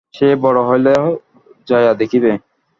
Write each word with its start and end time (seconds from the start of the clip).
সে 0.13 0.27
বড় 0.43 0.59
হইলে 0.67 0.93
যাইয়া 1.67 1.93
দেখিবে। 1.93 2.31